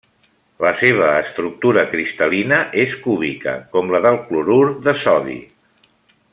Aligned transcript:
La 0.65 0.69
seva 0.77 1.09
estructura 1.25 1.83
cristal·lina 1.91 2.59
és 2.85 2.97
cúbica 3.05 3.55
com 3.77 3.95
la 3.97 4.03
del 4.07 4.21
clorur 4.31 4.61
de 4.89 4.99
sodi. 5.07 5.41